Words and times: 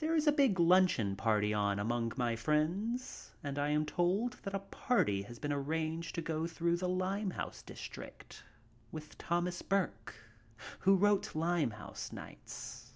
There 0.00 0.16
is 0.16 0.26
a 0.26 0.32
big 0.32 0.58
luncheon 0.58 1.14
party 1.14 1.54
on 1.54 1.78
among 1.78 2.10
my 2.16 2.34
friends 2.34 3.30
and 3.44 3.60
I 3.60 3.68
am 3.68 3.86
told 3.86 4.32
that 4.42 4.54
a 4.56 4.66
party 4.74 5.22
has 5.22 5.38
been 5.38 5.52
arranged 5.52 6.16
to 6.16 6.20
go 6.20 6.48
through 6.48 6.78
the 6.78 6.88
Limehouse 6.88 7.62
district 7.62 8.42
with 8.90 9.16
Thomas 9.18 9.62
Burke, 9.62 10.16
who 10.80 10.96
wrote 10.96 11.36
"Limehouse 11.36 12.10
Nights." 12.10 12.92